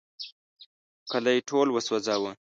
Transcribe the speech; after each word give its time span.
کلی 1.11 1.37
ټول 1.49 1.67
وسوځاوه. 1.71 2.31